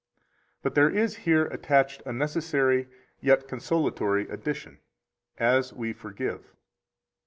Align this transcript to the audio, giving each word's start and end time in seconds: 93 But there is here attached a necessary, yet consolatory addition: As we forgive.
93 0.63 0.63
But 0.63 0.73
there 0.73 0.89
is 0.89 1.15
here 1.15 1.45
attached 1.45 2.01
a 2.07 2.11
necessary, 2.11 2.87
yet 3.19 3.47
consolatory 3.47 4.27
addition: 4.29 4.79
As 5.37 5.73
we 5.73 5.93
forgive. 5.93 6.55